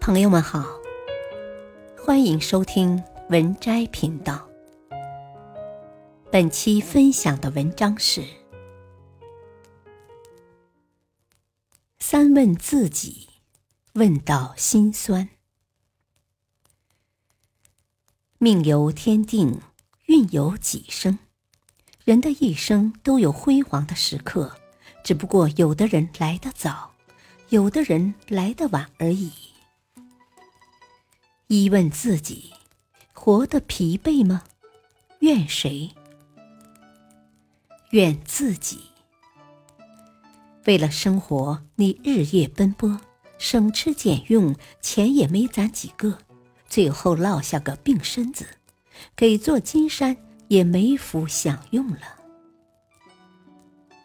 [0.00, 0.64] 朋友们好，
[1.94, 4.48] 欢迎收听文摘频道。
[6.32, 8.24] 本期分享的文章是：
[11.98, 13.28] 三问自己，
[13.92, 15.28] 问到心酸。
[18.38, 19.60] 命由天定，
[20.06, 21.18] 运由己生。
[22.06, 24.56] 人的一生都有辉煌的时刻，
[25.04, 26.94] 只不过有的人来得早，
[27.50, 29.30] 有的人来得晚而已。
[31.52, 32.52] 一问自己：
[33.12, 34.44] 活得疲惫吗？
[35.18, 35.90] 怨谁？
[37.90, 38.78] 怨自己。
[40.66, 43.00] 为了生活，你日夜奔波，
[43.36, 46.18] 省吃俭用，钱也没攒几个。
[46.68, 48.46] 最后落下个病身子，
[49.16, 52.16] 给座金山也没福享用了。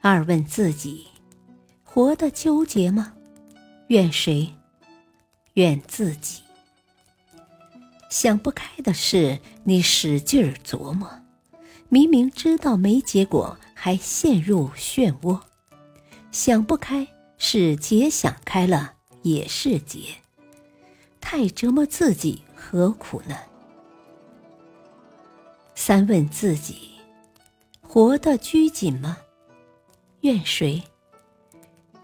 [0.00, 1.08] 二问自己：
[1.82, 3.14] 活得纠结吗？
[3.88, 4.54] 怨谁？
[5.54, 6.41] 怨自己。
[8.12, 11.10] 想不开的事，你使劲儿琢磨，
[11.88, 15.40] 明明知道没结果，还陷入漩涡。
[16.30, 20.00] 想不开是结，想开了也是结，
[21.22, 22.42] 太折磨自己。
[22.54, 23.34] 何苦呢？
[25.74, 26.90] 三问自己：
[27.80, 29.16] 活得拘谨吗？
[30.20, 30.82] 怨谁？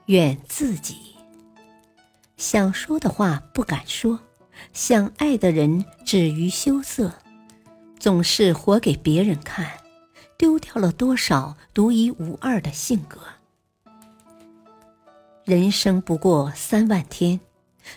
[0.06, 1.15] 怨自己。
[2.39, 4.19] 想说的话不敢说，
[4.73, 7.12] 想爱的人止于羞涩，
[7.98, 9.78] 总是活给别人看，
[10.37, 13.20] 丢掉了多少独一无二的性格。
[15.45, 17.41] 人生不过三万天。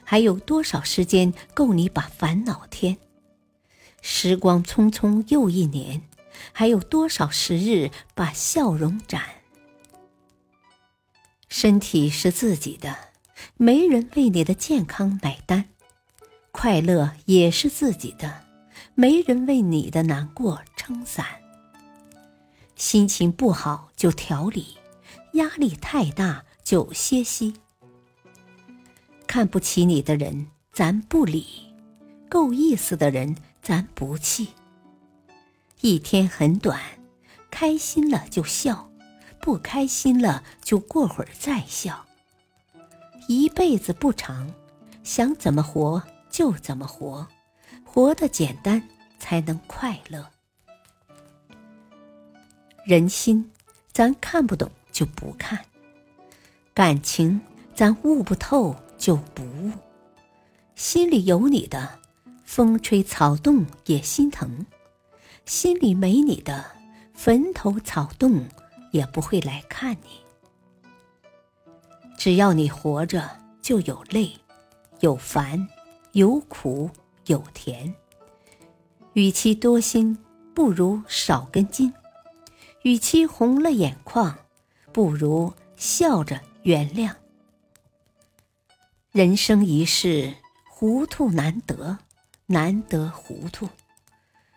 [0.06, 2.96] 还有多少时间够你把烦恼添？
[4.02, 6.03] 时光匆匆又一年，
[6.53, 9.22] 还有多少时日把笑容展？
[11.50, 12.96] 身体是自己的，
[13.58, 15.66] 没人为你的健康买单；
[16.62, 18.44] 快乐也是自己的，
[18.94, 21.25] 没人为你的难过撑伞。
[22.75, 24.78] 心情不好就调理，
[25.34, 27.56] 压力太大就歇息。
[29.25, 31.41] 看不起你的人，咱不理；
[32.30, 34.50] 够意思的人，咱不气。
[35.80, 36.80] 一天很短，
[37.50, 38.88] 开心了就笑，
[39.41, 42.06] 不开心了就过会儿再笑。
[43.28, 44.53] 一辈子不长，
[45.03, 47.28] 想怎么活就怎么活，
[47.84, 48.81] 活得简单
[49.19, 50.28] 才能快乐。
[52.86, 53.52] 人心，
[53.92, 55.59] 咱看不懂就不看；
[56.74, 57.40] 感情，
[57.75, 58.75] 咱悟不透。
[59.02, 59.72] 就不悟，
[60.75, 62.00] 心里有你的，
[62.44, 64.47] 风吹草动也心疼；
[65.44, 66.64] 心里没你的，
[67.16, 68.46] 坟头草动
[68.91, 70.22] 也不会来看你。
[72.16, 73.28] 只要你活着，
[73.59, 74.38] 就有泪，
[75.00, 75.68] 有烦，
[76.13, 76.89] 有苦，
[77.27, 77.94] 有甜。
[79.13, 80.17] 与其多心，
[80.53, 81.91] 不如少根筋；
[82.83, 84.38] 与其红了眼眶，
[84.91, 87.16] 不如笑着原谅。
[89.11, 90.35] 人生一世，
[90.69, 91.99] 糊涂难得，
[92.45, 93.69] 难得糊涂。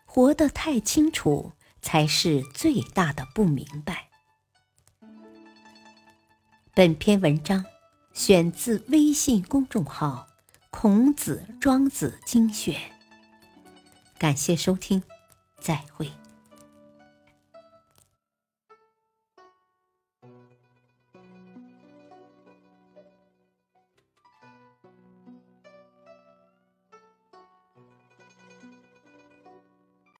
[0.04, 4.08] 活得太清楚，才是最大的不明白。
[6.72, 7.64] 本篇文章
[8.12, 10.26] 选自微信公众号
[10.76, 12.74] 《孔子庄子精选》，
[14.18, 15.00] 感谢收听，
[15.60, 16.10] 再会。